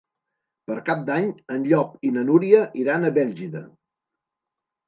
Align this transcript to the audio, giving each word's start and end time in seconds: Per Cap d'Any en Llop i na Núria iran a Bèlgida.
Per 0.69 0.77
Cap 0.87 1.03
d'Any 1.09 1.27
en 1.57 1.67
Llop 1.73 2.09
i 2.09 2.13
na 2.17 2.23
Núria 2.31 2.65
iran 2.85 3.07
a 3.11 3.15
Bèlgida. 3.19 3.63